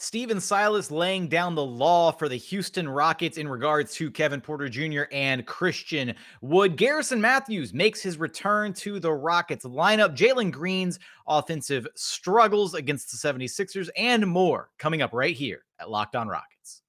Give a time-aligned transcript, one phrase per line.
[0.00, 4.68] Stephen Silas laying down the law for the Houston Rockets in regards to Kevin Porter
[4.68, 5.02] Jr.
[5.10, 6.76] and Christian Wood.
[6.76, 10.16] Garrison Mathews makes his return to the Rockets lineup.
[10.16, 16.14] Jalen Green's offensive struggles against the 76ers and more coming up right here at Locked
[16.14, 16.82] On Rockets.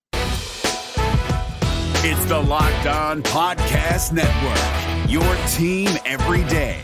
[2.01, 6.79] It's the Locked On Podcast Network, your team every day.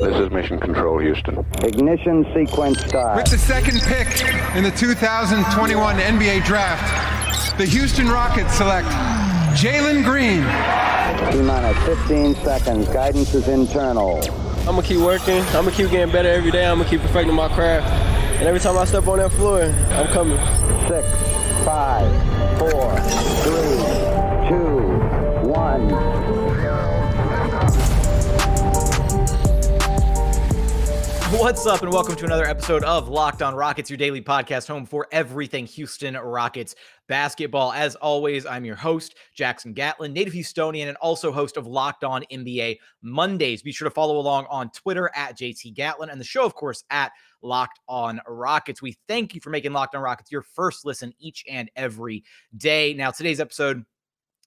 [0.00, 1.44] This is Mission Control, Houston.
[1.62, 3.16] Ignition sequence start.
[3.18, 4.08] With the second pick
[4.56, 8.88] in the 2021 NBA Draft, the Houston Rockets select
[9.58, 10.40] Jalen Green.
[11.30, 12.88] T minus 15 seconds.
[12.88, 14.22] Guidance is internal.
[14.60, 15.42] I'm gonna keep working.
[15.48, 16.64] I'm gonna keep getting better every day.
[16.64, 17.86] I'm gonna keep perfecting my craft.
[18.38, 20.38] And every time I step on that floor, I'm coming.
[20.88, 21.06] Six,
[21.66, 22.08] five,
[22.58, 22.98] four,
[23.44, 26.29] three, two, one.
[31.30, 34.84] What's up, and welcome to another episode of Locked On Rockets, your daily podcast home
[34.84, 36.74] for everything Houston Rockets
[37.06, 37.72] basketball.
[37.72, 42.24] As always, I'm your host, Jackson Gatlin, native Houstonian, and also host of Locked On
[42.32, 43.62] NBA Mondays.
[43.62, 46.82] Be sure to follow along on Twitter at JT Gatlin and the show, of course,
[46.90, 48.82] at Locked On Rockets.
[48.82, 52.24] We thank you for making Locked On Rockets your first listen each and every
[52.56, 52.92] day.
[52.92, 53.84] Now, today's episode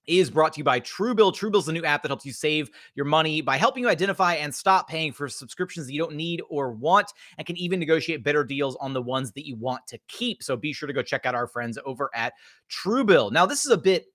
[0.07, 1.33] is brought to you by Truebill.
[1.33, 4.35] Truebill is the new app that helps you save your money by helping you identify
[4.35, 8.23] and stop paying for subscriptions that you don't need or want, and can even negotiate
[8.23, 10.43] better deals on the ones that you want to keep.
[10.43, 12.33] So be sure to go check out our friends over at
[12.69, 13.31] Truebill.
[13.31, 14.07] Now, this is a bit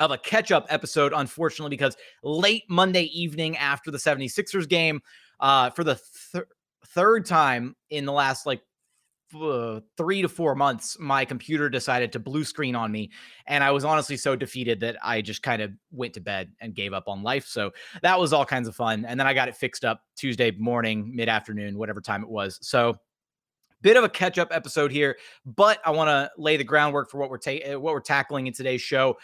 [0.00, 5.00] of a catch up episode, unfortunately, because late Monday evening after the 76ers game,
[5.40, 6.00] uh, for the
[6.32, 6.44] th-
[6.88, 8.62] third time in the last like
[9.34, 13.10] uh, three to four months, my computer decided to blue screen on me.
[13.46, 16.74] And I was honestly so defeated that I just kind of went to bed and
[16.74, 17.46] gave up on life.
[17.46, 19.04] So that was all kinds of fun.
[19.04, 22.58] And then I got it fixed up Tuesday morning, mid afternoon, whatever time it was.
[22.62, 22.96] So
[23.82, 27.18] bit of a catch up episode here, but I want to lay the groundwork for
[27.18, 29.18] what we're ta- what we're tackling in today's show.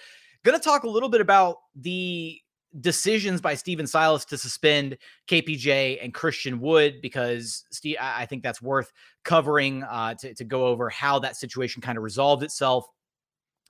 [0.45, 2.41] Going to talk a little bit about the
[2.81, 8.61] decisions by Stephen Silas to suspend KPJ and Christian Wood because Steve, I think that's
[8.61, 8.93] worth
[9.25, 12.87] covering uh, to, to go over how that situation kind of resolved itself,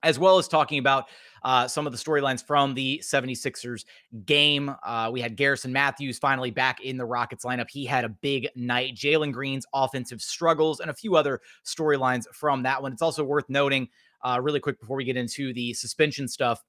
[0.03, 1.07] as well as talking about
[1.45, 3.85] uh, some of the storylines from the 76ers
[4.27, 4.75] game.
[4.83, 7.71] Uh, we had Garrison Mathews finally back in the Rockets lineup.
[7.71, 8.97] He had a big night.
[8.97, 12.93] Jalen Green's offensive struggles and a few other storylines from that one.
[12.93, 13.89] It's also worth noting,
[14.25, 16.65] uh, really quick before we get into the suspension stuff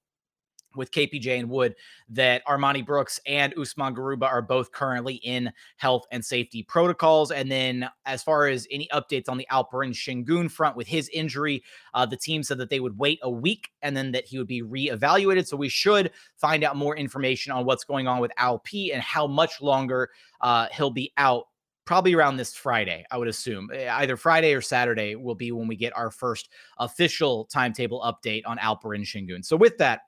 [0.76, 1.76] with KPJ and Wood
[2.10, 7.32] that Armoni Brooks and Usman Garuba are both currently in health and safety protocols.
[7.32, 11.64] And then, as far as any updates on the Alperen Sengun front with his injury,
[11.94, 14.48] uh, the team said that they would wait a week and then that he would
[14.48, 15.48] be reevaluated.
[15.48, 19.26] So we should find out more information on what's going on with Alp and how
[19.26, 20.10] much longer
[20.42, 21.46] uh, he'll be out
[21.86, 23.70] probably around this Friday, I would assume.
[23.74, 28.44] Eh, either Friday or Saturday will be when we get our first official timetable update
[28.46, 29.44] on Alperen Sengun.
[29.44, 30.02] So, with that,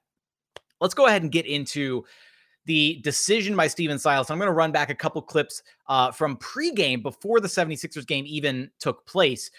[0.82, 2.04] let's go ahead and get into
[2.66, 4.30] the decision by Stephen Silas.
[4.30, 8.26] I'm going to run back a couple clips uh, from pregame before the 76ers game
[8.28, 9.50] even took place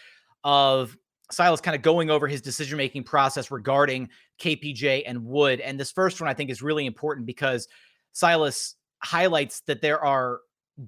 [0.44, 0.97] of
[1.31, 5.61] Silas kind of going over his decision making process regarding KPJ and Wood.
[5.61, 7.69] And this first one I think is really important because
[8.12, 10.41] Silas highlights that there are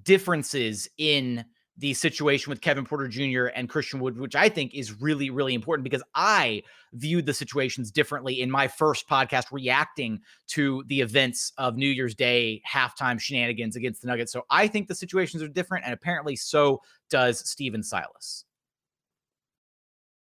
[0.03, 1.43] differences in
[1.77, 3.47] the situation with Kevin Porter Jr.
[3.47, 6.63] and Christian Wood, which I think is really, really important because I
[6.93, 12.15] viewed the situations differently in my first podcast reacting to the events of New Year's
[12.15, 14.31] Day halftime shenanigans against the Nuggets.
[14.31, 18.45] So I think the situations are different, and apparently so does Stephen Silas.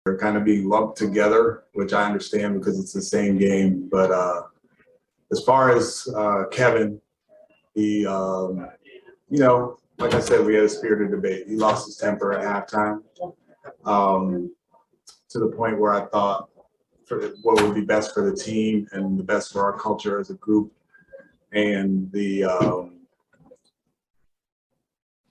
[0.04, 3.88] They're kind of being lumped together, which I understand because it's the same game.
[3.90, 4.42] But uh,
[5.30, 7.00] as far as uh, Kevin,
[7.74, 8.68] he, um,
[9.28, 11.46] you know, like I said, we had a spirited debate.
[11.46, 13.02] He lost his temper at halftime
[13.84, 14.54] um,
[15.30, 16.50] to the point where I thought
[17.06, 20.30] for what would be best for the team and the best for our culture as
[20.30, 20.72] a group
[21.52, 22.96] and the um,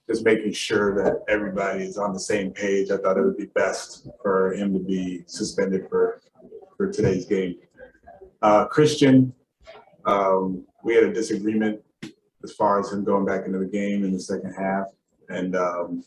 [0.08, 2.90] just making sure that everybody is on the same page.
[2.90, 6.20] I thought it would be best for him to be suspended for
[6.76, 7.56] for today's game.
[8.42, 9.32] Uh, Christian,
[10.04, 11.80] um, we had a disagreement
[12.46, 14.86] as far as him going back into the game in the second half.
[15.28, 16.04] And um,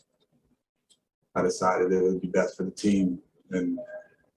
[1.34, 3.18] I decided it would be best for the team.
[3.50, 3.78] And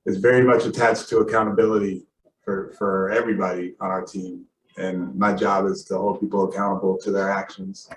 [0.05, 2.03] it's very much attached to accountability
[2.43, 4.43] for, for everybody on our team.
[4.77, 7.89] And my job is to hold people accountable to their actions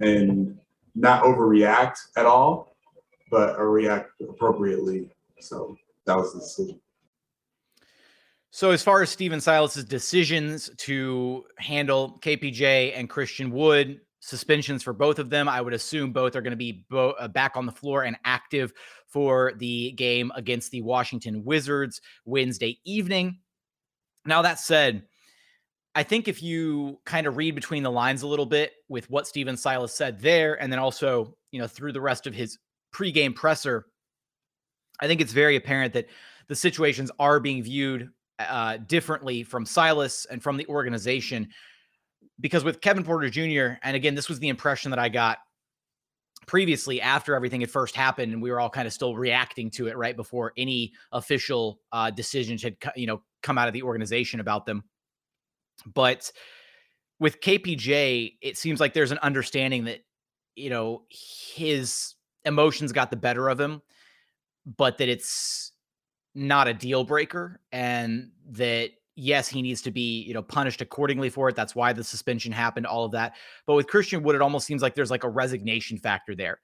[0.00, 0.58] and
[0.94, 2.74] not overreact at all,
[3.30, 5.10] but react appropriately.
[5.40, 5.76] So
[6.06, 6.80] that was the decision.
[8.54, 14.92] So, as far as Stephen Silas's decisions to handle KPJ and Christian Wood, suspensions for
[14.92, 15.48] both of them.
[15.48, 18.16] I would assume both are going to be bo- uh, back on the floor and
[18.24, 18.72] active
[19.08, 23.40] for the game against the Washington Wizards Wednesday evening.
[24.24, 25.02] Now, that said,
[25.96, 29.26] I think if you kind of read between the lines a little bit with what
[29.26, 32.56] Stephen Silas said there, and then also, you know, through the rest of his
[32.94, 33.86] pregame presser,
[35.00, 36.06] I think it's very apparent that
[36.46, 41.48] the situations are being viewed uh, differently from Silas and from the organization.
[42.40, 45.38] Because with Kevin Porter Jr., and again, this was the impression that I got
[46.46, 49.86] previously after everything had first happened and we were all kind of still reacting to
[49.86, 54.40] it right before any official uh, decisions had you know come out of the organization
[54.40, 54.84] about them
[55.94, 56.30] but
[57.18, 60.00] with KPJ, it seems like there's an understanding that,
[60.56, 62.14] you know, his
[62.44, 63.82] emotions got the better of him,
[64.76, 65.72] but that it's
[66.34, 71.30] not a deal breaker and that yes, he needs to be, you know, punished accordingly
[71.30, 71.54] for it.
[71.54, 73.34] That's why the suspension happened, all of that.
[73.66, 76.58] But with Christian Wood, it almost seems like there's like a resignation factor there.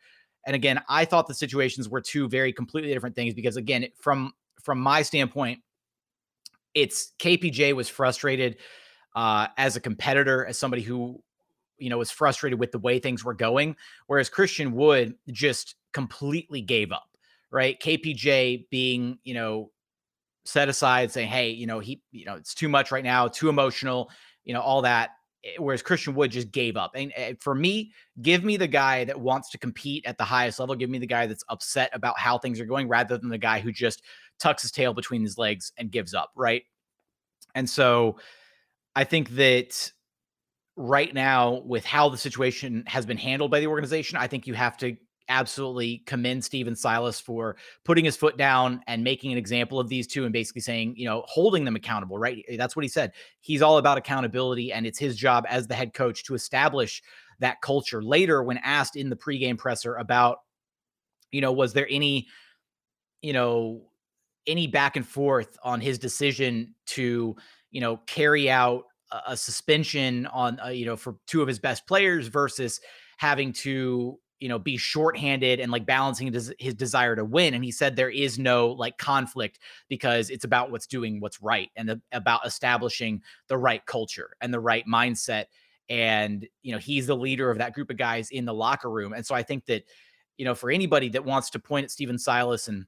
[0.47, 4.33] And again, I thought the situations were two very completely different things because again, from
[4.63, 5.61] from my standpoint,
[6.75, 8.59] it's KPJ was frustrated
[9.15, 11.23] uh, as a competitor, as somebody who,
[11.79, 13.77] you know, was frustrated with the way things were going.
[14.07, 17.09] Whereas Christian Wood just completely gave up,
[17.51, 17.79] right?
[17.81, 19.71] KPJ being, you know,
[20.45, 23.49] set aside saying, hey, you know, he, you know, it's too much right now, too
[23.49, 24.11] emotional,
[24.45, 25.11] you know, all that.
[25.45, 26.93] Eh, whereas Christian Wood just gave up.
[26.95, 27.93] And, and for me,
[28.23, 30.75] give me the guy that wants to compete at the highest level.
[30.75, 33.61] Give me the guy that's upset about how things are going rather than the guy
[33.61, 34.03] who just
[34.39, 36.63] tucks his tail between his legs and gives up, right?
[37.55, 38.19] And so,
[38.95, 39.93] I think that
[40.77, 44.55] right now, with how the situation has been handled by the organization, I think you
[44.55, 44.97] have to
[45.31, 50.07] absolutely commend Stephen Silas for putting his foot down and making an example of these
[50.07, 52.45] two and basically saying, you know, holding them accountable, right?
[52.59, 53.13] That's what he said.
[53.41, 57.03] He's all about accountability and it's his job as the head coach to establish
[57.39, 58.03] that culture.
[58.03, 60.41] Later, when asked in the pregame presser about,
[61.33, 62.27] you know, was there any,
[63.23, 63.83] you know,
[64.47, 67.37] any back and forth on his decision to
[67.71, 71.59] you know, carry out a, a suspension on, uh, you know, for two of his
[71.59, 72.81] best players versus
[73.17, 77.55] having to, you know, be shorthanded and like balancing his, his desire to win.
[77.55, 81.69] And he said there is no like conflict because it's about what's doing what's right
[81.77, 85.45] and the, about establishing the right culture and the right mindset.
[85.89, 89.13] And, you know, he's the leader of that group of guys in the locker room.
[89.13, 89.85] And so I think that,
[90.39, 92.87] you know, for anybody that wants to point at Stephen Silas and,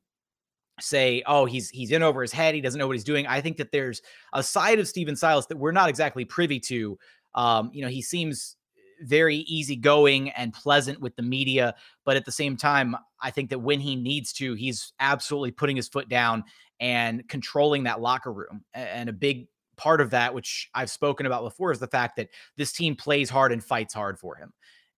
[0.81, 3.27] say, oh, he's he's in over his head, he doesn't know what he's doing.
[3.27, 4.01] I think that there's
[4.33, 6.99] a side of Stephen Silas that we're not exactly privy to.
[7.35, 8.57] Um, you know, he seems
[9.03, 13.61] very easygoing and pleasant with the media, but at the same time, I think that
[13.61, 16.45] when he needs to, he's absolutely putting his foot down
[16.81, 18.65] and controlling that locker room.
[18.75, 19.47] And a big
[19.77, 23.31] part of that, which I've spoken about before, is the fact that this team plays
[23.31, 24.53] hard and fights hard for him.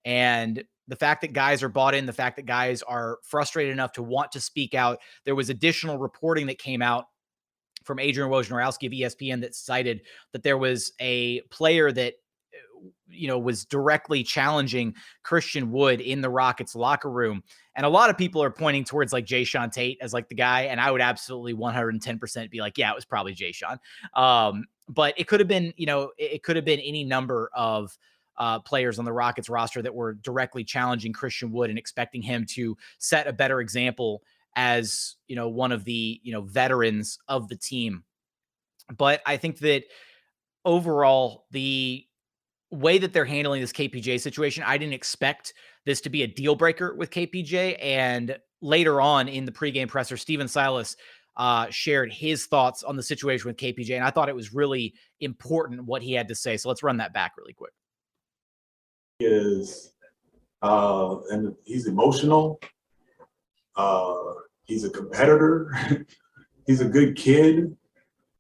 [0.05, 3.93] And the fact that guys are bought in, the fact that guys are frustrated enough
[3.93, 4.99] to want to speak out.
[5.25, 7.07] There was additional reporting that came out
[7.85, 10.03] from Adrian Wojnarowski of ESPN that cited
[10.33, 12.15] that there was a player that
[13.09, 17.43] you know was directly challenging Christian Wood in the Rockets locker room.
[17.77, 20.63] And a lot of people are pointing towards like Jae'Sean Tate as like the guy.
[20.63, 23.79] And I would absolutely 110% be like, yeah, it was probably Jae'Sean.
[24.15, 27.51] Um, but it could have been, you know, it, it could have been any number
[27.53, 27.97] of
[28.37, 32.45] uh, players on the Rockets roster that were directly challenging Christian Wood and expecting him
[32.51, 34.23] to set a better example
[34.57, 38.05] as you know one of the you know veterans of the team.
[38.97, 39.85] But I think that
[40.65, 42.07] overall the
[42.75, 45.55] way that they're handling this KPJ situation, I didn't expect
[45.87, 47.79] this to be a deal breaker with KPJ.
[47.81, 50.97] And later on in the pregame presser, Stephen Silas
[51.37, 53.97] uh, shared his thoughts on the situation with KPJ.
[53.97, 56.57] And I thought it was really important what he had to say.
[56.57, 57.73] So let's run that back really quick
[59.21, 59.93] is,
[60.63, 62.61] uh, and he's emotional.
[63.77, 64.15] Uh,
[64.65, 65.73] he's a competitor.
[66.67, 67.77] he's a good kid.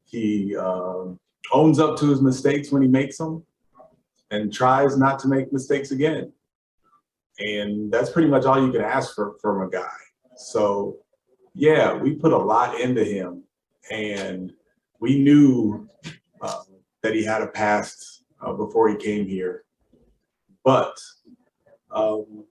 [0.04, 1.06] He uh,
[1.52, 3.44] owns up to his mistakes when he makes them
[4.34, 6.32] and tries not to make mistakes again.
[7.38, 9.96] And that's pretty much all you can ask for from a guy.
[10.36, 10.98] So,
[11.54, 13.44] yeah, we put a lot into him,
[13.90, 14.52] and
[15.00, 15.88] we knew
[16.40, 16.62] uh,
[17.02, 19.64] that he had a past uh, before he came here.
[20.64, 20.96] But,
[21.90, 22.44] um,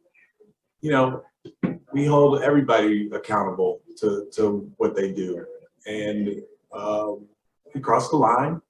[0.82, 1.24] you know,
[1.94, 5.46] we hold everybody accountable to, to what they do.
[5.86, 6.42] And
[6.74, 7.26] um,
[7.74, 8.62] he crossed the line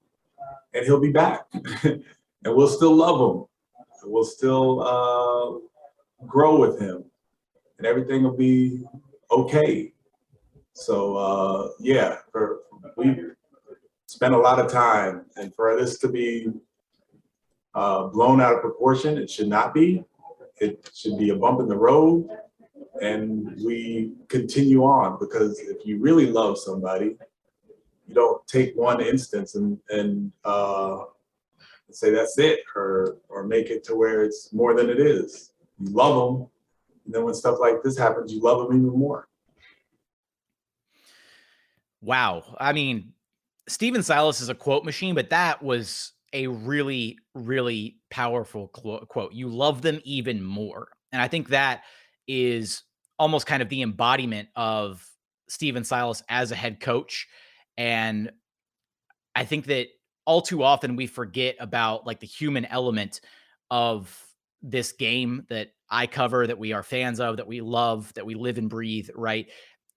[0.74, 1.46] and he'll be back.
[2.44, 3.44] and we'll still love him.
[4.04, 7.04] We'll still uh, grow with him.
[7.78, 8.84] And everything will be
[9.30, 9.92] okay.
[10.74, 12.60] So, uh, yeah, for,
[12.96, 13.16] we
[14.06, 15.24] spent a lot of time.
[15.36, 16.48] And for this to be
[17.74, 19.18] uh, blown out of proportion.
[19.18, 20.04] It should not be.
[20.60, 22.28] It should be a bump in the road.
[23.02, 27.16] And we continue on because if you really love somebody,
[28.06, 31.04] you don't take one instance and, and uh,
[31.96, 35.52] say that's it or, or make it to where it's more than it is.
[35.78, 36.48] You love them.
[37.04, 39.28] And then when stuff like this happens, you love them even more.
[42.00, 42.56] Wow.
[42.58, 43.12] I mean,
[43.66, 49.32] Stephen Silas is a quote machine, but that was a really, really powerful quote.
[49.32, 50.88] You love them even more.
[51.12, 51.82] And I think that
[52.26, 52.82] is
[53.18, 55.06] almost kind of the embodiment of
[55.48, 57.28] Stephen Silas as a head coach.
[57.78, 58.32] And
[59.34, 59.88] I think that
[60.26, 63.20] all too often we forget about like the human element
[63.70, 64.26] of
[64.62, 68.34] this game that I cover, that we are fans of, that we love, that we
[68.34, 69.46] live and breathe, right?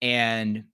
[0.02, 0.64] And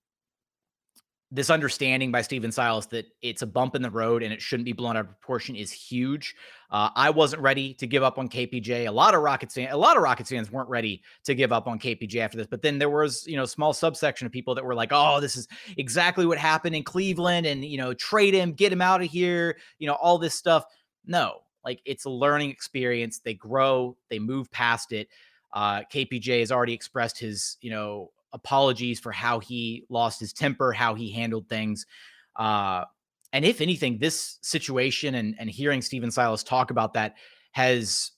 [1.30, 4.66] this understanding by Stephen Silas that it's a bump in the road and it shouldn't
[4.66, 6.34] be blown out of proportion is huge.
[6.70, 8.86] Uh, I wasn't ready to give up on KPJ.
[8.86, 11.66] A lot of Rockets fans, a lot of Rockets fans weren't ready to give up
[11.66, 12.46] on KPJ after this.
[12.46, 15.36] But then there was, you know, small subsection of people that were like, "Oh, this
[15.36, 19.10] is exactly what happened in Cleveland," and you know, trade him, get him out of
[19.10, 20.64] here, you know, all this stuff.
[21.06, 23.18] No, like it's a learning experience.
[23.18, 25.08] They grow, they move past it.
[25.52, 30.72] Uh, KPJ has already expressed his, you know, apologies for how he lost his temper,
[30.72, 31.86] how he handled things.
[32.36, 32.84] Uh,
[33.32, 37.14] and if anything, this situation and, and hearing Stephen Silas talk about that
[37.52, 38.10] has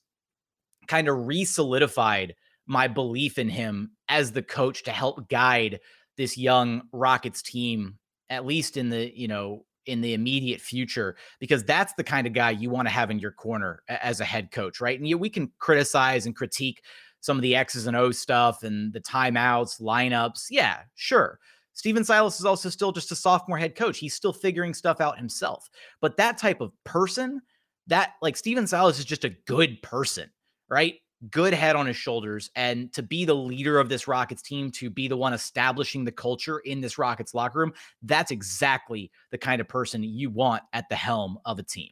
[0.87, 5.79] kind of re solidified my belief in him as the coach to help guide
[6.17, 7.97] this young Rockets team,
[8.29, 12.33] at least in the, you know, in the immediate future, because that's the kind of
[12.33, 14.99] guy you want to have in your corner as a head coach, right?
[14.99, 16.83] And you, we can criticize and critique
[17.27, 20.45] some of the X's and O's stuff and the timeouts, lineups.
[20.49, 21.39] Yeah, sure.
[21.73, 23.99] Stephen Silas is also still just a sophomore head coach.
[23.99, 25.69] He's still figuring stuff out himself.
[25.99, 27.41] But that type of person,
[27.87, 30.31] that like Stephen Silas is just a good person,
[30.69, 30.95] right?
[31.29, 32.49] Good head on his shoulders.
[32.55, 36.11] And to be the leader of this Rockets team, to be the one establishing the
[36.13, 40.87] culture in this Rockets locker room, that's exactly the kind of person you want at
[40.87, 41.91] the helm of a team.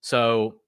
[0.00, 0.60] So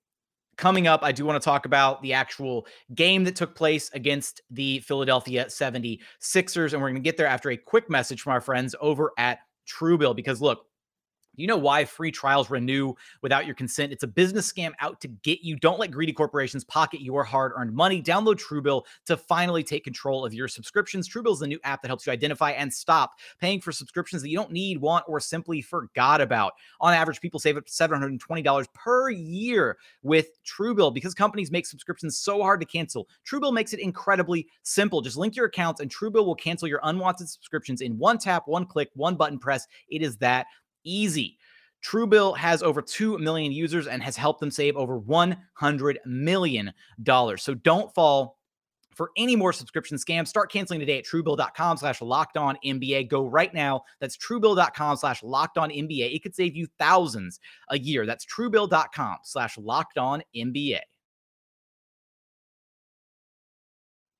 [0.58, 4.42] Coming up, I do want to talk about the actual game that took place against
[4.50, 6.72] the Philadelphia 76ers.
[6.72, 9.38] And we're going to get there after a quick message from our friends over at
[9.68, 10.16] Truebill.
[10.16, 10.66] Because look,
[11.38, 13.92] you know why free trials renew without your consent?
[13.92, 15.56] It's a business scam out to get you.
[15.56, 18.02] Don't let greedy corporations pocket your hard earned money.
[18.02, 21.08] Download Truebill to finally take control of your subscriptions.
[21.08, 24.28] Truebill is the new app that helps you identify and stop paying for subscriptions that
[24.28, 26.52] you don't need, want, or simply forgot about.
[26.80, 32.18] On average, people save up to $720 per year with Truebill because companies make subscriptions
[32.18, 33.08] so hard to cancel.
[33.26, 35.00] Truebill makes it incredibly simple.
[35.00, 38.66] Just link your accounts and Truebill will cancel your unwanted subscriptions in one tap, one
[38.66, 39.66] click, one button press.
[39.88, 40.46] It is that
[40.84, 41.38] easy.
[41.84, 46.72] Truebill has over 2 million users and has helped them save over $100 million.
[47.36, 48.38] So don't fall
[48.98, 50.26] for any more subscription scams.
[50.26, 53.08] Start canceling today at truebill.com slash locked on NBA.
[53.08, 53.82] Go right now.
[54.00, 56.12] That's truebill.com slash locked on NBA.
[56.14, 58.06] It could save you thousands a year.
[58.06, 60.80] That's truebill.com slash locked on NBA.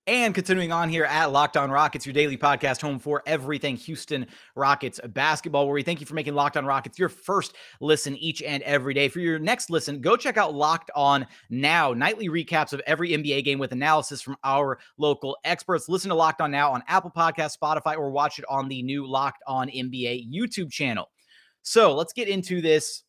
[0.09, 4.27] And continuing on here at Locked On Rockets, your daily podcast home for everything Houston
[4.55, 8.41] Rockets basketball, where we thank you for making Locked On Rockets your first listen each
[8.41, 9.11] and every day.
[9.11, 13.45] For your next listen, go check out Locked On Now, nightly recaps of every NBA
[13.45, 15.91] game with analysis from our local experts.
[15.91, 19.07] Listen to Locked On Now on Apple Podcast, Spotify, or watch it on the new
[19.07, 21.11] Locked On NBA YouTube channel.
[21.61, 23.03] So let's get into this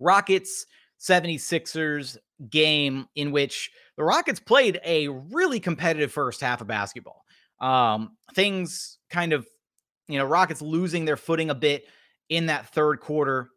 [0.00, 0.66] Rockets
[0.98, 2.16] 76ers
[2.50, 7.24] game in which the Rockets played a really competitive first half of basketball.
[7.60, 9.46] Um, things kind of,
[10.06, 11.84] you know, Rockets losing their footing a bit
[12.28, 13.50] in that third quarter.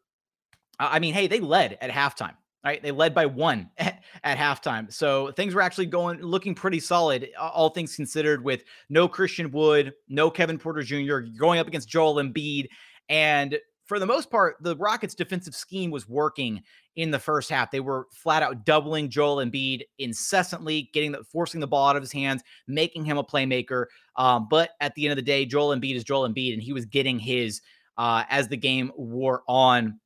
[0.80, 2.34] I mean, hey, they led at halftime,
[2.66, 2.82] right?
[2.82, 4.92] They led by one at, at halftime.
[4.92, 9.94] So things were actually going, looking pretty solid, all things considered, with no Christian Wood,
[10.10, 12.68] no Kevin Porter Jr., going up against Joel Embiid.
[13.10, 13.60] And
[13.92, 16.64] for the most part, the Rockets' defensive scheme was working
[16.96, 17.72] in the first half.
[17.72, 22.02] They were flat out doubling Joel Embiid incessantly, getting the forcing the ball out of
[22.02, 23.88] his hands, making him a playmaker.
[24.16, 26.72] Um, but at the end of the day, Joel Embiid is Joel Embiid, and he
[26.72, 27.60] was getting his
[27.98, 30.00] uh, as the game wore on.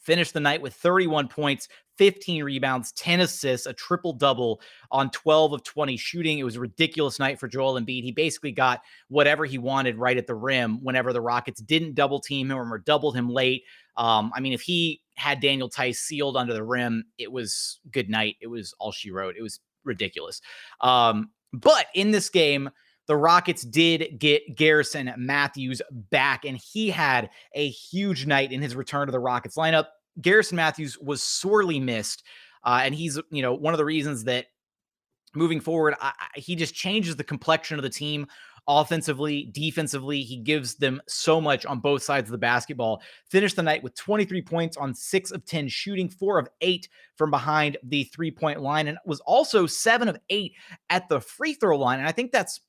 [0.00, 1.66] Finished the night with 31 points,
[1.98, 6.38] 15 rebounds, 10 assists, a triple double on 12 of 20 shooting.
[6.38, 8.02] It was a ridiculous night for Joel Embiid.
[8.02, 12.20] He basically got whatever he wanted right at the rim whenever the Rockets didn't double
[12.20, 13.64] team him or doubled him late.
[13.96, 18.08] Um, I mean, if he had Daniel Theis sealed under the rim, it was good
[18.08, 18.36] night.
[18.40, 19.34] It was all she wrote.
[19.36, 20.40] It was ridiculous.
[20.80, 22.70] Um, but in this game,
[23.08, 28.76] the Rockets did get Garrison Mathews back, and he had a huge night in his
[28.76, 29.86] return to the Rockets lineup.
[30.20, 32.22] Garrison Mathews was sorely missed
[32.64, 34.46] Uh, and he's, you know, one of the reasons that
[35.34, 38.26] moving forward, I, he just changes the complexion of the team
[38.66, 40.22] offensively, defensively.
[40.22, 43.00] He gives them so much on both sides of the basketball.
[43.30, 47.30] Finished the night with 23 points on six of 10 shooting, four of eight from
[47.30, 50.52] behind the three point line, and was also seven of eight
[50.90, 52.00] at the free throw line.
[52.00, 52.60] And I think that's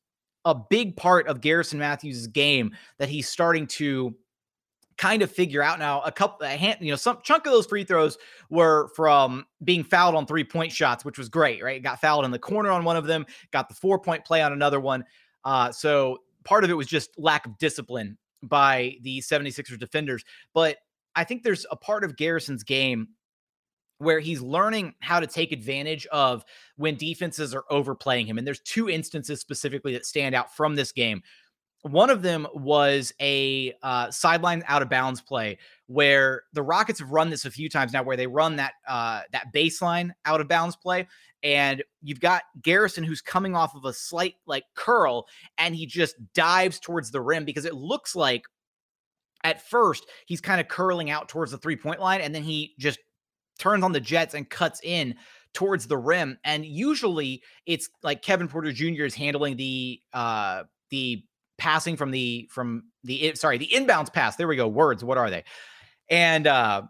[0.46, 4.16] a big part of Garrison Mathews' game that he's starting to
[5.00, 7.66] kind of figure out now a couple a hand you know some chunk of those
[7.66, 8.18] free throws
[8.50, 11.82] were from being fouled on three point shots which was great right?
[11.82, 14.52] Got fouled in the corner on one of them got the four point play on
[14.52, 15.06] another one
[15.46, 20.78] uh, so part of it was just lack of discipline by the 76ers defenders but
[21.16, 23.08] i think there's a part of garrison's game
[24.00, 26.44] where he's learning how to take advantage of
[26.78, 30.92] when defenses are overplaying him and there's two instances specifically that stand out from this
[30.92, 31.22] game
[31.84, 35.58] one of them was a uh, sideline out of bounds play
[35.88, 39.22] where the Rockets have run this a few times now, where they run that uh,
[39.32, 41.08] that baseline out of bounds play,
[41.42, 46.16] and you've got Garrison who's coming off of a slight like curl, and he just
[46.34, 48.44] dives towards the rim because it looks like
[49.46, 52.76] at first he's kind of curling out towards the three point line, and then he
[52.78, 53.00] just
[53.58, 55.16] turns on the Jets and cuts in
[55.54, 56.38] towards the rim.
[56.44, 59.06] And usually it's like Kevin Porter Jr.
[59.06, 61.24] is handling the uh the
[61.60, 64.36] passing from the from the sorry the inbounds pass.
[64.36, 64.68] There we go.
[64.68, 65.04] Words.
[65.04, 65.44] What are they?
[66.10, 66.84] And uh,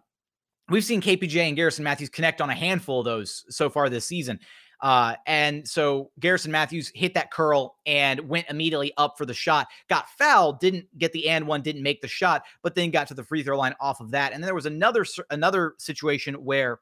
[0.69, 4.05] we've seen KPJ and Garrison Mathews connect on a handful of those so far this
[4.05, 4.39] season.
[4.81, 9.67] Uh, and so Garrison Mathews hit that curl and went immediately up for the shot.
[9.89, 13.13] Got fouled, didn't get the and one, didn't make the shot, but then got to
[13.13, 14.31] the free throw line off of that.
[14.31, 16.79] And then there was another another situation where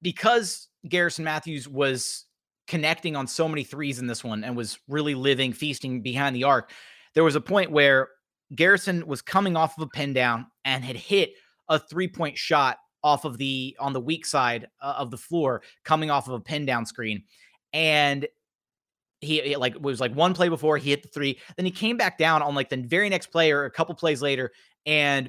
[0.00, 2.24] because Garrison Mathews was
[2.70, 6.44] connecting on so many threes in this one and was really living, feasting behind the
[6.44, 6.70] arc.
[7.14, 8.10] There was a point where
[8.54, 11.32] Garrison was coming off of a pin down and had hit
[11.68, 15.62] a three point shot off of the on the weak side uh, of the floor,
[15.84, 17.24] coming off of a pin down screen,
[17.72, 18.28] and
[19.20, 21.96] he, he like was like one play before he hit the three, then he came
[21.96, 24.52] back down on like the very next play or a couple plays later
[24.86, 25.28] and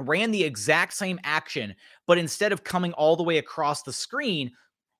[0.00, 1.74] ran the exact same action,
[2.06, 4.50] but instead of coming all the way across the screen,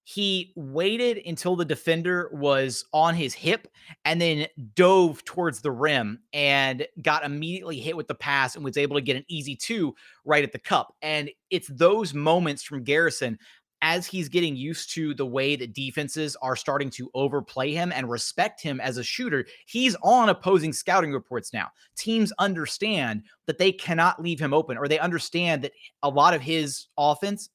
[0.04, 3.68] he waited until the defender was on his hip
[4.04, 8.76] and then dove towards the rim and got immediately hit with the pass and was
[8.76, 10.94] able to get an easy two right at the cup.
[11.02, 13.38] And it's those moments from Garrison
[13.82, 18.08] as he's getting used to the way that defenses are starting to overplay him and
[18.08, 21.68] respect him as a shooter, he's on opposing scouting reports now.
[21.96, 25.72] Teams understand that they cannot leave him open, or they understand that
[26.04, 27.50] a lot of his offense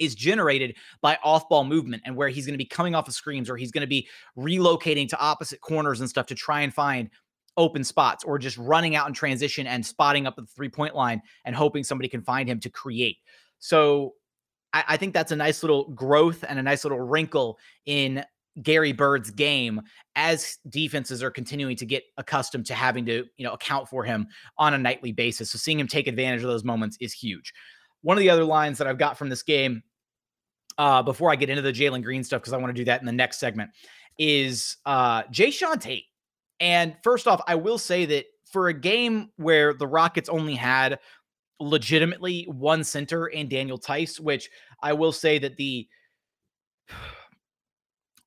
[0.00, 3.48] is generated by off-ball movement and where he's going to be coming off of screens
[3.48, 7.10] or he's going to be relocating to opposite corners and stuff to try and find
[7.56, 11.22] open spots or just running out in transition and spotting up at the three-point line
[11.44, 13.18] and hoping somebody can find him to create.
[13.60, 14.14] So
[14.72, 18.24] I, I think that's a nice little growth and a nice little wrinkle in
[18.62, 19.80] Gary Bird's game
[20.14, 24.26] as defenses are continuing to get accustomed to having to, you know, account for him
[24.58, 25.50] on a nightly basis.
[25.50, 27.52] So seeing him take advantage of those moments is huge.
[28.04, 29.82] One of the other lines that I've got from this game,
[30.76, 33.00] uh, before I get into the Jalen Green stuff, because I want to do that
[33.00, 33.70] in the next segment,
[34.18, 36.04] is uh, Jae'Sean Tate.
[36.60, 40.98] And first off, I will say that for a game where the Rockets only had
[41.60, 44.50] legitimately one center in Daniel Theis, which
[44.82, 45.88] I will say that the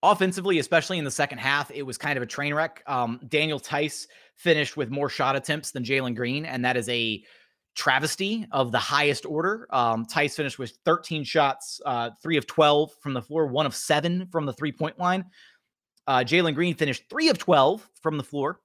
[0.03, 2.81] offensively, especially in the second half, it was kind of a train wreck.
[2.87, 7.23] Um, Daniel Theis finished with more shot attempts than Jalen Green, and that is a
[7.77, 9.67] travesty of the highest order.
[9.69, 13.75] Um, Theis finished with 13 shots, uh, three of 12 from the floor, one of
[13.75, 15.23] seven from the three point line.
[16.07, 18.59] Uh, Jalen Green finished three of 12 from the floor,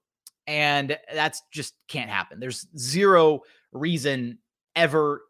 [0.46, 2.40] and that's just can't happen.
[2.40, 3.40] There's zero
[3.72, 4.38] reason
[4.74, 5.22] ever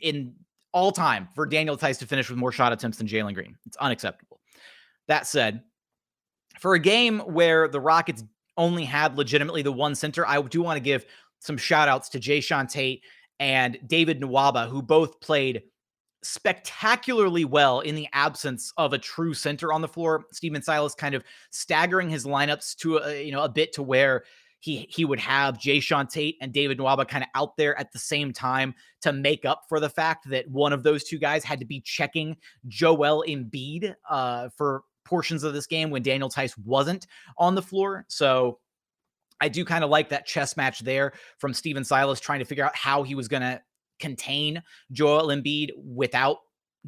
[0.00, 0.34] in
[0.72, 3.56] all time for Daniel Theis to finish with more shot attempts than Jalen Green.
[3.64, 4.40] It's unacceptable.
[5.06, 5.62] That said,
[6.58, 8.24] for a game where the Rockets
[8.56, 11.06] only had legitimately the one center, I do want to give
[11.42, 13.04] some shout outs to Jae'Sean Tate
[13.40, 15.62] and David Nwaba, who both played
[16.22, 20.24] spectacularly well in the absence of a true center on the floor.
[20.30, 24.22] Stephen Silas kind of staggering his lineups to a, you know a bit to where
[24.60, 27.98] he he would have Jae'Sean Tate and David Nwaba kind of out there at the
[27.98, 31.58] same time to make up for the fact that one of those two guys had
[31.58, 32.36] to be checking
[32.68, 38.04] Joel Embiid uh, for portions of this game when Daniel Theis wasn't on the floor.
[38.08, 38.60] So
[39.40, 42.64] I do kind of like that chess match there from Stephen Silas trying to figure
[42.64, 43.60] out how he was going to
[43.98, 46.38] contain Joel Embiid without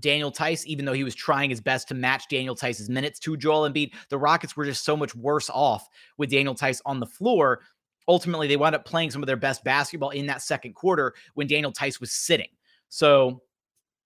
[0.01, 3.37] Daniel Theis, even though he was trying his best to match Daniel Theis's minutes to
[3.37, 3.93] Joel Embiid.
[4.09, 7.61] The Rockets were just so much worse off with Daniel Theis on the floor.
[8.09, 11.47] Ultimately, they wound up playing some of their best basketball in that second quarter when
[11.47, 12.49] Daniel Theis was sitting.
[12.89, 13.43] So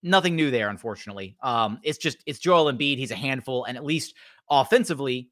[0.02, 1.36] nothing new there, unfortunately.
[1.42, 2.98] Um, it's just it's Joel Embiid.
[2.98, 4.14] He's a handful, and at least
[4.50, 5.30] offensively,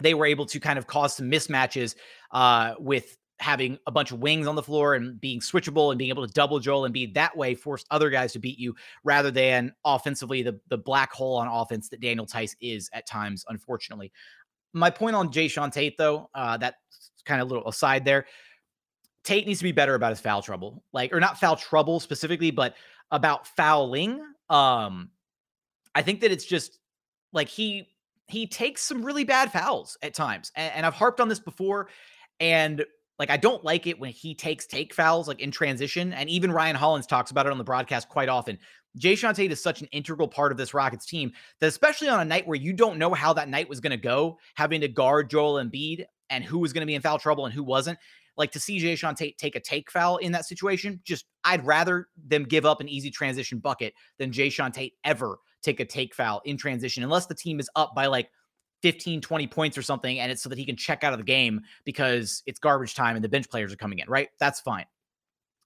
[0.00, 1.94] they were able to kind of cause some mismatches
[2.32, 6.10] uh, with having a bunch of wings on the floor and being switchable and being
[6.10, 9.30] able to double Joel and be that way force other guys to beat you rather
[9.30, 14.12] than offensively the the black hole on offense that Daniel Theis is at times, unfortunately.
[14.72, 16.76] My point on Jae'Sean Tate, though, uh, that's
[17.24, 18.26] kind of little aside there.
[19.24, 22.50] Tate needs to be better about his foul trouble, like or not foul trouble specifically,
[22.50, 22.74] but
[23.10, 24.20] about fouling.
[24.50, 25.10] Um,
[25.94, 26.78] I think that it's just
[27.32, 27.88] like he
[28.28, 31.88] he takes some really bad fouls at times, and, and I've harped on this before,
[32.40, 32.84] and
[33.18, 36.52] like I don't like it when he takes take fouls like in transition, and even
[36.52, 38.58] Ryan Hollins talks about it on the broadcast quite often.
[38.98, 42.24] Jae'Sean Tate is such an integral part of this Rockets team that especially on a
[42.24, 45.30] night where you don't know how that night was going to go, having to guard
[45.30, 47.98] Joel Embiid and who was going to be in foul trouble and who wasn't,
[48.36, 52.08] like to see Jae'Sean Tate take a take foul in that situation, just I'd rather
[52.26, 56.42] them give up an easy transition bucket than Jae'Sean Tate ever take a take foul
[56.44, 58.30] in transition, unless the team is up by like
[58.82, 61.24] 15, 20 points or something, and it's so that he can check out of the
[61.24, 64.28] game because it's garbage time and the bench players are coming in, right?
[64.38, 64.86] That's fine.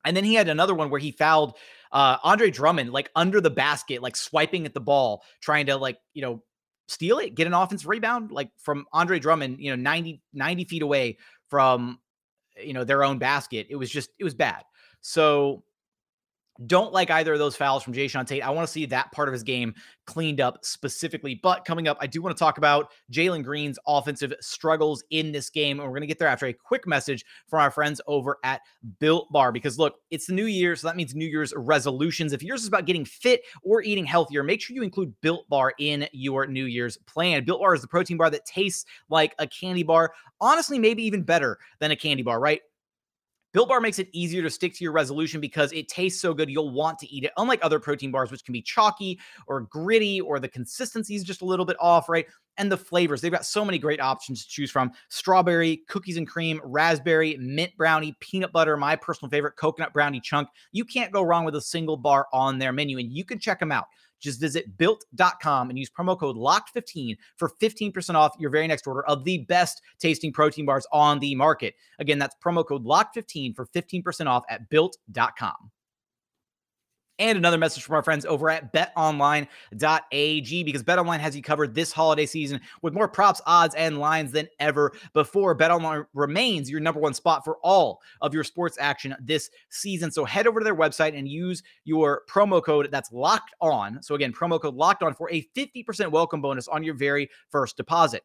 [0.04, 1.56] And then he had another one where he fouled
[1.90, 5.98] uh, Andre Drummond like under the basket, like swiping at the ball, trying to like,
[6.14, 6.42] you know,
[6.86, 10.82] steal it, get an offense rebound, like from Andre Drummond, you know, 90, 90 feet
[10.82, 11.98] away from
[12.62, 13.66] you know, their own basket.
[13.70, 14.62] It was just, it was bad.
[15.00, 15.62] So
[16.66, 18.42] don't like either of those fouls from Jae'Sean Tate.
[18.42, 19.74] I want to see that part of his game
[20.06, 21.38] cleaned up specifically.
[21.40, 25.50] But coming up, I do want to talk about Jalen Green's offensive struggles in this
[25.50, 25.78] game.
[25.78, 28.62] And we're going to get there after a quick message from our friends over at
[28.98, 29.52] Built Bar.
[29.52, 30.74] Because look, it's the new year.
[30.74, 32.32] So that means New Year's resolutions.
[32.32, 35.74] If yours is about getting fit or eating healthier, make sure you include Built Bar
[35.78, 37.44] in your New Year's plan.
[37.44, 40.12] Built Bar is the protein bar that tastes like a candy bar.
[40.40, 42.62] Honestly, maybe even better than a candy bar, right?
[43.52, 46.50] Built Bar makes it easier to stick to your resolution because it tastes so good,
[46.50, 47.32] you'll want to eat it.
[47.38, 51.40] Unlike other protein bars, which can be chalky or gritty, or the consistency is just
[51.40, 52.26] a little bit off, right?
[52.58, 56.28] And the flavors, they've got so many great options to choose from strawberry, cookies and
[56.28, 60.48] cream, raspberry, mint brownie, peanut butter, my personal favorite, coconut brownie chunk.
[60.72, 63.60] You can't go wrong with a single bar on their menu, and you can check
[63.60, 63.86] them out.
[64.20, 69.04] Just visit built.com and use promo code LOCKED15 for 15% off your very next order
[69.06, 71.74] of the best tasting protein bars on the market.
[71.98, 75.70] Again, that's promo code LOCKED15 for 15% off at built.com.
[77.18, 79.48] And another message from our friends over at betonline.ag
[80.62, 84.48] because betonline has you covered this holiday season with more props, odds, and lines than
[84.60, 85.56] ever before.
[85.56, 90.12] Betonline remains your number one spot for all of your sports action this season.
[90.12, 94.00] So head over to their website and use your promo code that's locked on.
[94.02, 97.76] So again, promo code locked on for a 50% welcome bonus on your very first
[97.76, 98.22] deposit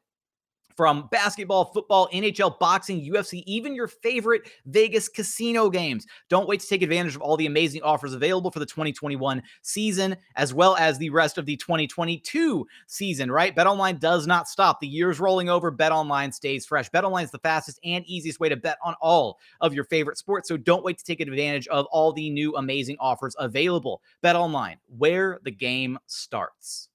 [0.75, 6.05] from basketball, football, NHL, boxing, UFC, even your favorite Vegas casino games.
[6.29, 10.15] Don't wait to take advantage of all the amazing offers available for the 2021 season,
[10.35, 13.55] as well as the rest of the 2022 season, right?
[13.55, 14.79] BetOnline does not stop.
[14.79, 15.71] The year's rolling over.
[15.71, 16.89] BetOnline stays fresh.
[16.91, 20.47] BetOnline is the fastest and easiest way to bet on all of your favorite sports.
[20.47, 24.01] So don't wait to take advantage of all the new amazing offers available.
[24.23, 26.89] BetOnline, where the game starts.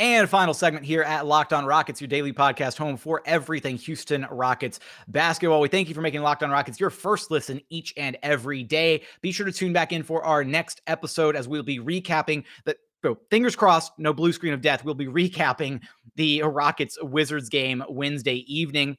[0.00, 4.26] And final segment here at Locked On Rockets, your daily podcast home for everything Houston
[4.30, 5.60] Rockets basketball.
[5.60, 9.02] We thank you for making Locked On Rockets your first listen each and every day.
[9.20, 12.76] Be sure to tune back in for our next episode as we'll be recapping the
[13.04, 14.86] so fingers crossed, no blue screen of death.
[14.86, 15.82] We'll be recapping
[16.16, 18.96] the Rockets Wizards game Wednesday evening.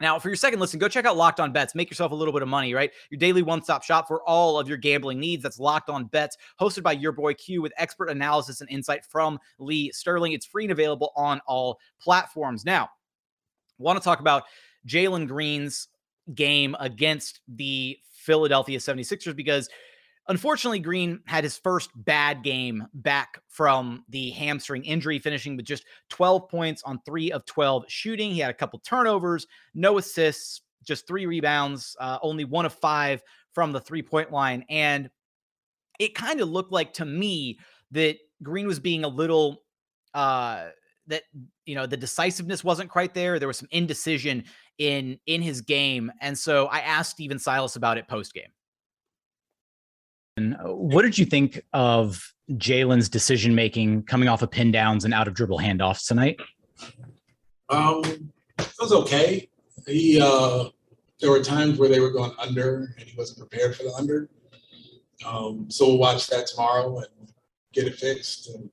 [0.00, 1.74] Now, for your second listen, go check out Locked On Bets.
[1.74, 2.90] Make yourself a little bit of money, right?
[3.10, 5.42] Your daily one stop shop for all of your gambling needs.
[5.42, 9.38] That's Locked On Bets, hosted by your boy Q with expert analysis and insight from
[9.58, 10.32] Lee Sterling.
[10.32, 12.64] It's free and available on all platforms.
[12.64, 12.88] Now,
[13.78, 14.44] want to talk about
[14.86, 15.88] Jalen Green's
[16.34, 19.68] game against the Philadelphia 76ers because
[20.30, 25.84] Unfortunately, Green had his first bad game back from the hamstring injury, finishing with just
[26.10, 28.30] 12 points on three of 12 shooting.
[28.30, 33.24] He had a couple turnovers, no assists, just three rebounds, uh, only one of five
[33.54, 34.64] from the three point line.
[34.70, 35.10] And
[35.98, 37.58] it kind of looked like to me
[37.90, 39.64] that Green was being a little,
[40.14, 40.68] uh,
[41.08, 41.24] that
[41.66, 43.40] you know the decisiveness wasn't quite there.
[43.40, 44.44] There was some indecision
[44.78, 48.52] in in his game, and so I asked Stephen Silas about it post game.
[50.36, 55.28] What did you think of Jalen's decision making coming off of pin downs and out
[55.28, 56.38] of dribble handoffs tonight?
[57.68, 58.02] Um,
[58.58, 59.48] it was okay.
[59.86, 60.64] He uh,
[61.20, 64.28] there were times where they were going under and he wasn't prepared for the under.
[65.26, 67.32] Um, so we'll watch that tomorrow and
[67.72, 68.48] get it fixed.
[68.54, 68.70] And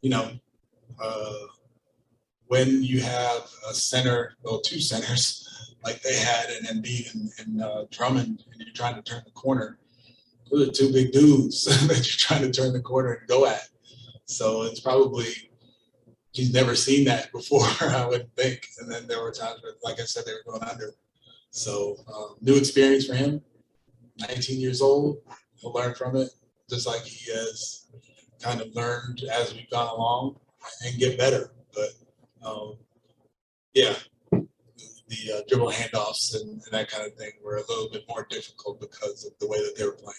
[0.00, 0.30] you know,
[1.02, 1.34] uh,
[2.46, 5.46] when you have a center, well, two centers
[5.84, 9.30] like they had in Embiid and, and uh, Drummond, and you're trying to turn the
[9.32, 9.78] corner,
[10.50, 13.68] those are two big dudes that you're trying to turn the corner and go at.
[14.24, 15.50] So it's probably
[16.32, 18.68] he's never seen that before, I would think.
[18.78, 20.94] And then there were times where, like I said, they were going under.
[21.50, 23.42] So um, new experience for him.
[24.28, 25.18] 19 years old,
[25.56, 26.28] he'll learn from it,
[26.68, 27.86] just like he has
[28.40, 30.36] kind of learned as we've gone along
[30.84, 31.52] and get better.
[31.74, 32.74] But um,
[33.72, 33.94] yeah,
[34.30, 38.26] the uh, dribble handoffs and, and that kind of thing were a little bit more
[38.28, 40.16] difficult because of the way that they were playing.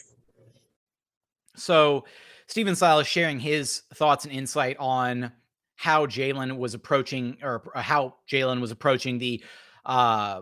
[1.56, 2.06] So,
[2.48, 5.32] Stephen Silas sharing his thoughts and insight on
[5.76, 9.44] how Jalen was approaching, or how Jalen was approaching the
[9.86, 10.42] uh,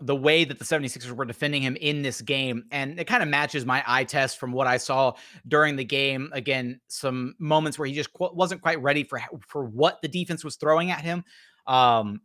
[0.00, 2.64] the way that the 76ers were defending him in this game.
[2.70, 5.12] And it kind of matches my eye test from what I saw
[5.46, 6.30] during the game.
[6.32, 10.42] Again, some moments where he just qu- wasn't quite ready for for what the defense
[10.42, 11.24] was throwing at him.
[11.66, 12.22] Um,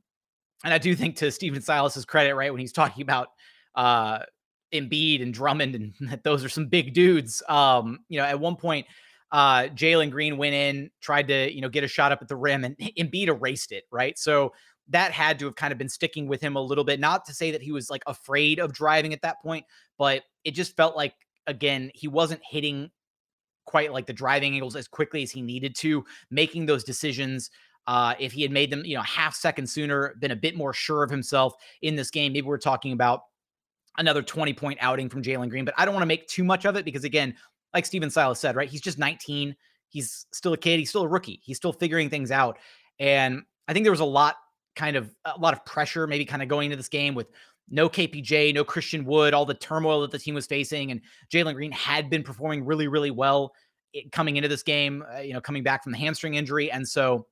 [0.64, 3.30] and I do think to Stephen Silas's credit, right, when he's talking about
[3.76, 4.20] uh
[4.76, 7.42] Embiid and Drummond and those are some big dudes.
[7.50, 8.86] Um, you know, at one point,
[9.32, 12.36] uh, Jalen Green went in, tried to, you know, get a shot up at the
[12.36, 14.18] rim and Embiid erased it, right?
[14.18, 14.54] So
[14.90, 17.00] that had to have kind of been sticking with him a little bit.
[17.00, 19.66] Not to say that he was like afraid of driving at that point,
[19.98, 21.14] but it just felt like
[21.48, 22.92] again, he wasn't hitting
[23.66, 27.50] quite like the driving angles as quickly as he needed to, making those decisions.
[27.88, 30.74] Uh, if he had made them, you know, half second sooner, been a bit more
[30.74, 33.22] sure of himself in this game, maybe we're talking about
[33.98, 35.66] another 20 point outing from Jalen Green.
[35.66, 37.36] But I don't want to make too much of it because, again,
[37.74, 38.70] like Stephen Silas said, right?
[38.70, 39.56] He's just 19.
[39.90, 40.80] He's still a kid.
[40.80, 41.42] He's still a rookie.
[41.44, 42.58] He's still figuring things out.
[43.00, 44.36] And I think there was a lot
[44.76, 47.28] kind of a lot of pressure, maybe kind of going into this game with
[47.70, 51.02] no KPJ, no Christian Wood, all the turmoil that the team was facing, and
[51.34, 53.54] Jalen Green had been performing really, really well
[53.96, 55.04] eh, coming into this game.
[55.14, 57.26] Uh, you know, coming back from the hamstring injury, and so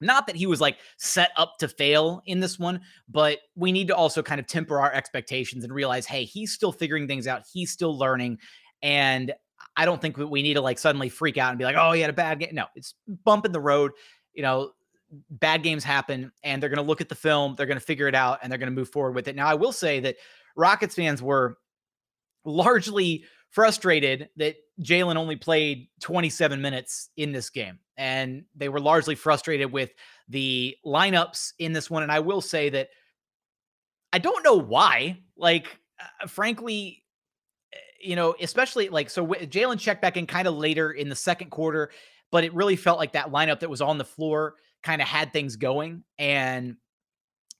[0.00, 3.88] not that he was like set up to fail in this one, but we need
[3.88, 7.42] to also kind of temper our expectations and realize, hey, he's still figuring things out.
[7.52, 8.38] He's still learning,
[8.82, 9.32] and
[9.76, 12.00] I don't think we need to like suddenly freak out and be like, oh, he
[12.00, 12.50] had a bad game.
[12.52, 13.92] No, it's bump in the road.
[14.32, 14.70] You know,
[15.30, 18.08] bad games happen and they're going to look at the film, they're going to figure
[18.08, 19.36] it out, and they're going to move forward with it.
[19.36, 20.16] Now, I will say that
[20.56, 21.56] Rockets fans were
[22.44, 23.24] largely
[23.54, 27.78] frustrated that Jalen only played 27 minutes in this game.
[27.96, 29.92] And they were largely frustrated with
[30.28, 32.02] the lineups in this one.
[32.02, 32.88] And I will say that
[34.12, 35.20] I don't know why.
[35.36, 37.04] Like, uh, frankly,
[37.72, 41.14] eh, you know, especially like, so Jalen checked back in kind of later in the
[41.14, 41.90] second quarter,
[42.32, 45.32] but it really felt like that lineup that was on the floor kind of had
[45.32, 46.76] things going and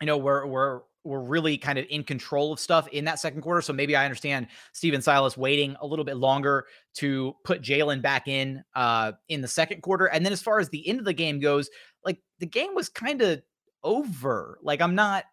[0.01, 3.43] you know we're we're we're really kind of in control of stuff in that second
[3.43, 3.61] quarter.
[3.61, 8.27] So maybe I understand Stephen Silas waiting a little bit longer to put Jalen back
[8.27, 10.07] in uh in the second quarter.
[10.07, 11.69] And then as far as the end of the game goes,
[12.05, 13.43] like the game was kind of
[13.83, 14.59] over.
[14.63, 15.25] Like I'm not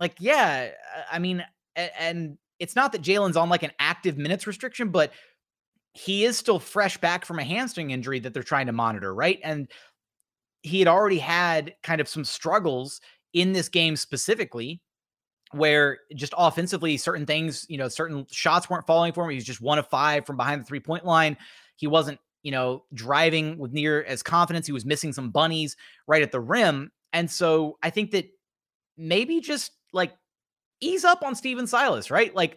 [0.00, 0.70] like, yeah,
[1.10, 1.44] I mean,
[1.76, 5.12] and it's not that Jalen's on like an active minutes restriction, but
[5.92, 9.38] he is still fresh back from a hamstring injury that they're trying to monitor, right?
[9.44, 9.68] And
[10.62, 13.00] he had already had kind of some struggles
[13.34, 14.80] in this game specifically
[15.52, 19.44] where just offensively certain things you know certain shots weren't falling for him he was
[19.44, 21.36] just one of five from behind the three point line
[21.76, 26.22] he wasn't you know driving with near as confidence he was missing some bunnies right
[26.22, 28.26] at the rim and so i think that
[28.96, 30.12] maybe just like
[30.80, 32.34] ease up on Stephen Silas right?
[32.34, 32.56] Like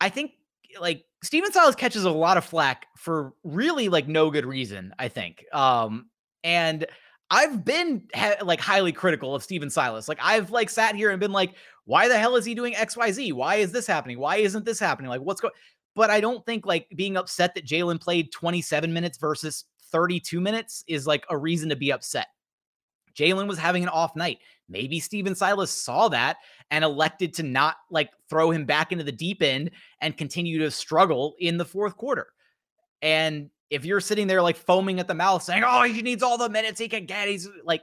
[0.00, 0.32] i think
[0.80, 5.08] like Stephen Silas catches a lot of flack for really like no good reason i
[5.08, 6.06] think um
[6.44, 6.86] and
[7.30, 10.08] I've been ha- like highly critical of Stephen Silas.
[10.08, 13.32] Like I've like sat here and been like, why the hell is he doing XYZ?
[13.32, 14.18] Why is this happening?
[14.18, 15.10] Why isn't this happening?
[15.10, 15.54] Like what's going
[15.96, 20.84] but I don't think like being upset that Jalen played 27 minutes versus 32 minutes
[20.86, 22.26] is like a reason to be upset.
[23.18, 24.38] Jalen was having an off night.
[24.68, 26.36] Maybe Stephen Silas saw that
[26.70, 29.70] and elected to not like throw him back into the deep end
[30.02, 32.26] and continue to struggle in the fourth quarter.
[33.00, 36.38] And if you're sitting there like foaming at the mouth saying, oh, he needs all
[36.38, 37.82] the minutes he can get, he's like,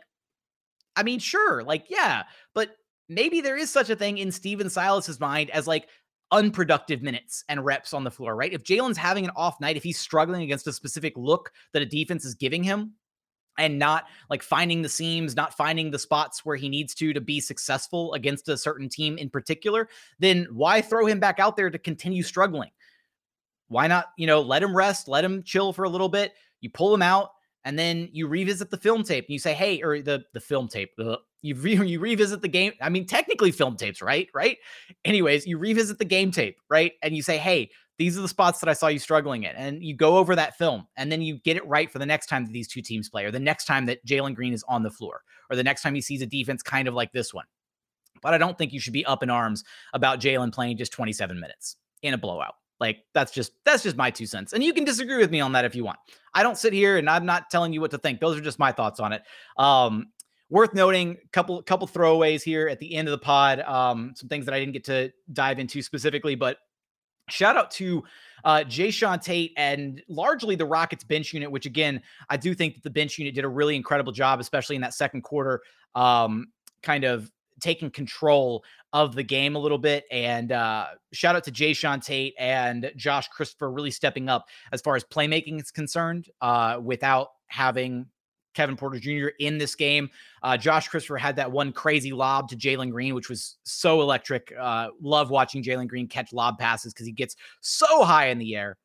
[0.95, 2.75] I mean, sure, like, yeah, but
[3.09, 5.87] maybe there is such a thing in Stephen Silas's mind as like
[6.31, 8.53] unproductive minutes and reps on the floor, right?
[8.53, 11.85] If Jalen's having an off night, if he's struggling against a specific look that a
[11.85, 12.93] defense is giving him,
[13.57, 17.21] and not like finding the seams, not finding the spots where he needs to to
[17.21, 21.69] be successful against a certain team in particular, then why throw him back out there
[21.69, 22.71] to continue struggling?
[23.67, 26.33] Why not, you know, let him rest, let him chill for a little bit.
[26.61, 27.31] You pull him out,
[27.65, 30.67] and then you revisit the film tape and you say, hey, or the the film
[30.67, 30.91] tape.
[31.41, 32.73] you re- you revisit the game.
[32.81, 34.27] I mean, technically film tapes, right?
[34.33, 34.57] Right.
[35.05, 36.93] Anyways, you revisit the game tape, right?
[37.01, 39.83] And you say, hey, these are the spots that I saw you struggling in, and
[39.83, 42.45] you go over that film, and then you get it right for the next time
[42.45, 44.89] that these two teams play, or the next time that Jalen Green is on the
[44.89, 47.45] floor, or the next time he sees a defense kind of like this one.
[48.21, 51.39] But I don't think you should be up in arms about Jalen playing just 27
[51.39, 52.55] minutes in a blowout.
[52.83, 54.51] Like that's just that's just my two cents.
[54.51, 55.99] And you can disagree with me on that if you want.
[56.33, 58.19] I don't sit here and I'm not telling you what to think.
[58.19, 59.23] Those are just my thoughts on it.
[59.57, 60.07] Um,
[60.49, 63.61] worth noting, a couple couple throwaways here at the end of the pod.
[63.61, 66.57] Um, some things that I didn't get to dive into specifically, but
[67.29, 68.03] shout out to
[68.43, 72.83] uh, Jae'Sean Tate and largely the Rockets bench unit, which again, I do think that
[72.83, 75.61] the bench unit did a really incredible job, especially in that second quarter,
[75.95, 76.47] um,
[76.81, 77.31] kind of
[77.63, 80.03] taking control of the game a little bit.
[80.11, 84.95] And uh, shout out to Jae'Sean Tate and Josh Christopher really stepping up as far
[84.95, 88.05] as playmaking is concerned uh, without having
[88.53, 89.29] Kevin Porter Jr.
[89.39, 90.09] in this game.
[90.43, 94.53] Uh, Josh Christopher had that one crazy lob to Jalen Green, which was so electric.
[94.59, 98.55] Uh, love watching Jalen Green catch lob passes because he gets so high in the
[98.55, 98.77] air.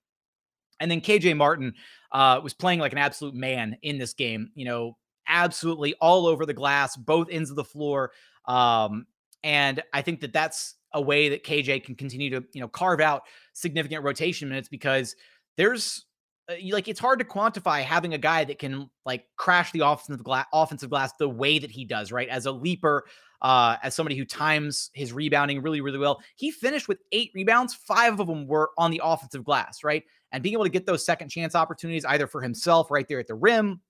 [0.80, 1.74] And then KJ Martin
[2.12, 4.50] uh, was playing like an absolute man in this game.
[4.54, 8.12] You know, absolutely all over the glass, both ends of the floor.
[8.48, 9.06] Um,
[9.44, 13.00] and I think that that's a way that KJ can continue to, you know, carve
[13.00, 15.14] out significant rotation minutes because
[15.56, 16.06] there's
[16.50, 20.24] uh, like it's hard to quantify having a guy that can like crash the offensive
[20.24, 22.28] glass offensive glass the way that he does, right?
[22.28, 23.04] As a leaper,
[23.42, 26.20] uh, as somebody who times his rebounding really, really well.
[26.36, 30.02] He finished with eight rebounds, five of them were on the offensive glass, right?
[30.32, 33.26] And being able to get those second chance opportunities either for himself right there at
[33.26, 33.80] the rim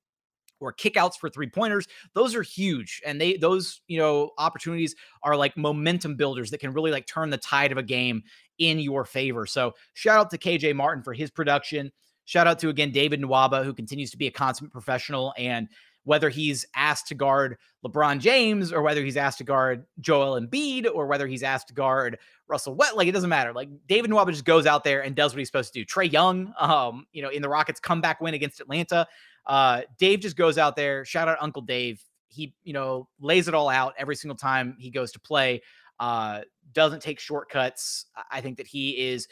[0.61, 5.37] or kickouts for three pointers those are huge and they those you know opportunities are
[5.37, 8.23] like momentum builders that can really like turn the tide of a game
[8.59, 11.91] in your favor so shout out to kj martin for his production
[12.29, 15.33] Shout out to again David Nwaba, who continues to be a consummate professional.
[15.39, 15.67] And
[16.09, 20.89] whether he's asked to guard LeBron James or whether he's asked to guard Joel Embiid
[20.93, 22.19] or whether he's asked to guard
[22.49, 23.53] Russell Wet, like it doesn't matter.
[23.53, 25.85] Like David Nwaba just goes out there and does what he's supposed to do.
[25.85, 29.07] Trae Young, um, you know, in the Rockets comeback win against Atlanta,
[29.45, 31.05] uh, Dave just goes out there.
[31.05, 32.03] Shout out Uncle Dave.
[32.29, 35.61] He, you know, lays it all out every single time he goes to play.
[36.01, 36.41] Uh,
[36.73, 38.07] doesn't take shortcuts.
[38.31, 39.29] I think that he is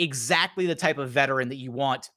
[0.00, 2.10] exactly the type of veteran that you want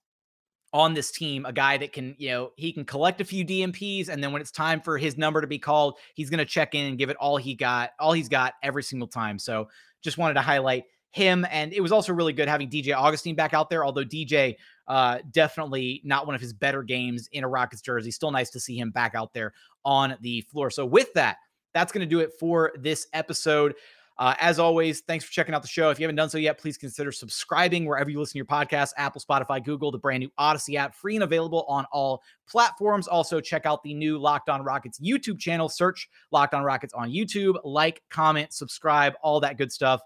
[0.71, 4.09] on this team, a guy that can, you know, he can collect a few DNPs
[4.09, 6.75] and then when it's time for his number to be called, he's going to check
[6.75, 9.39] in and give it all he got, all he's got every single time.
[9.39, 9.69] So
[10.01, 13.53] just wanted to highlight him, and it was also really good having DJ Augustin back
[13.53, 13.83] out there.
[13.83, 14.55] Although DJ,
[14.87, 18.11] uh, definitely not one of his better games in a Rockets jersey.
[18.11, 19.53] Still nice to see him back out there
[19.83, 20.69] on the floor.
[20.69, 21.37] So with that,
[21.73, 23.75] that's going to do it for this episode.
[24.19, 25.91] Uh, as always, thanks for checking out the show.
[25.91, 28.91] If you haven't done so yet, please consider subscribing wherever you listen to your podcast
[28.97, 33.07] Apple, Spotify, Google, the brand new Odyssey app, free and available on all platforms.
[33.07, 35.69] Also, check out the new Locked On Rockets YouTube channel.
[35.69, 37.55] Search Locked On Rockets on YouTube.
[37.63, 40.01] Like, comment, subscribe, all that good stuff.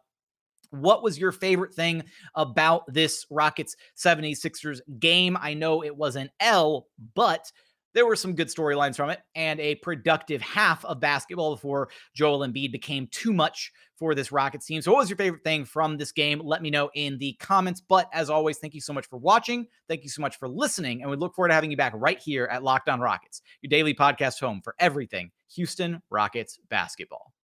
[0.70, 2.04] What was your favorite thing
[2.36, 5.40] about this Rockets 76ers game?
[5.42, 7.52] I know it was an L, but
[7.94, 12.40] there were some good storylines from it and a productive half of basketball before Joel
[12.40, 13.72] Embiid became too much
[14.04, 14.82] for this Rockets team.
[14.82, 16.42] So, what was your favorite thing from this game?
[16.44, 17.80] Let me know in the comments.
[17.80, 19.66] But as always, thank you so much for watching.
[19.88, 21.02] Thank you so much for listening.
[21.02, 23.70] And we look forward to having you back right here at Locked On Rockets, your
[23.70, 27.34] daily podcast home for everything Houston Rockets basketball.